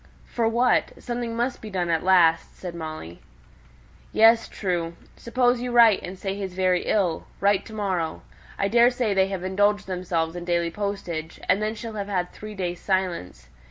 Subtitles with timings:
[0.25, 0.93] "For what?
[0.97, 3.21] Something must be done at last," said Molly.
[4.11, 4.95] "Yes; true.
[5.15, 8.23] Suppose you write, and say he's very ill; write to morrow.
[8.57, 12.81] I daresay they've indulged themselves in daily postage, and then she'll have had three days'
[12.81, 13.47] silence.